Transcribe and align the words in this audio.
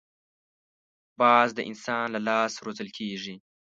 باز 1.19 1.49
د 1.55 1.59
انسان 1.69 2.07
له 2.15 2.19
لاس 2.27 2.53
روزل 2.65 2.89
کېږي 2.97 3.35